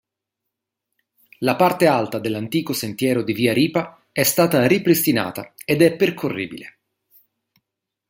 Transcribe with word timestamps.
La 1.41 1.55
parte 1.55 1.85
alta 1.85 2.17
dell'antico 2.17 2.73
sentiero 2.73 3.21
di 3.21 3.33
Via 3.33 3.53
Ripa 3.53 4.01
è 4.11 4.23
stata 4.23 4.65
ripristinata 4.65 5.53
ed 5.63 5.83
è 5.83 5.95
percorribile. 5.95 6.79